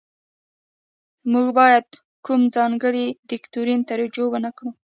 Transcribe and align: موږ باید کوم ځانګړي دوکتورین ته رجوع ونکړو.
موږ 1.31 1.47
باید 1.59 1.87
کوم 2.25 2.41
ځانګړي 2.55 3.05
دوکتورین 3.29 3.81
ته 3.87 3.93
رجوع 4.01 4.27
ونکړو. 4.31 4.69